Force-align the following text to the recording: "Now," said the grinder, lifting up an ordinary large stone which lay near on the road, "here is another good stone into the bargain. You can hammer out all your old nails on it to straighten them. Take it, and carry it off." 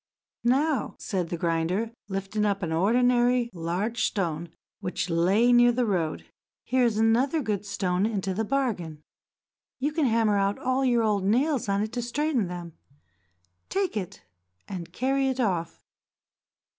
"Now," 0.43 0.95
said 0.97 1.29
the 1.29 1.37
grinder, 1.37 1.91
lifting 2.07 2.43
up 2.43 2.63
an 2.63 2.71
ordinary 2.71 3.51
large 3.53 4.03
stone 4.05 4.49
which 4.79 5.11
lay 5.11 5.53
near 5.53 5.69
on 5.69 5.75
the 5.75 5.85
road, 5.85 6.25
"here 6.63 6.83
is 6.85 6.97
another 6.97 7.39
good 7.39 7.67
stone 7.67 8.07
into 8.07 8.33
the 8.33 8.43
bargain. 8.43 9.03
You 9.77 9.91
can 9.91 10.07
hammer 10.07 10.37
out 10.37 10.57
all 10.57 10.83
your 10.83 11.03
old 11.03 11.23
nails 11.23 11.69
on 11.69 11.83
it 11.83 11.93
to 11.93 12.01
straighten 12.01 12.47
them. 12.47 12.73
Take 13.69 13.95
it, 13.95 14.23
and 14.67 14.91
carry 14.91 15.27
it 15.27 15.39
off." 15.39 15.83